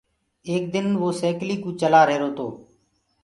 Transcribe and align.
ايڪ 0.49 0.63
دن 0.75 0.87
وو 0.99 1.09
سيڪلي 1.21 1.55
ڪوُ 1.63 1.69
چلآ 1.81 2.01
رهيرو 2.09 2.29
تو۔ 2.37 2.47